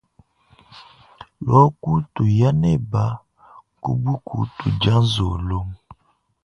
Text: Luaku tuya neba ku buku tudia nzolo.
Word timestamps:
Luaku 1.45 1.89
tuya 2.13 2.49
neba 2.63 3.03
ku 3.81 3.91
buku 4.01 4.37
tudia 4.57 4.95
nzolo. 5.05 5.59